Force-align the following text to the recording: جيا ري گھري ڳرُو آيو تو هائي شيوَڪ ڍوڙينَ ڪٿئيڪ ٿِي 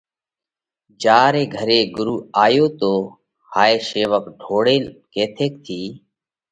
جيا 1.01 1.19
ري 1.33 1.43
گھري 1.55 1.79
ڳرُو 1.95 2.15
آيو 2.43 2.65
تو 2.79 2.91
هائي 3.53 3.75
شيوَڪ 3.87 4.23
ڍوڙينَ 4.41 4.83
ڪٿئيڪ 5.13 5.53
ٿِي 5.65 5.81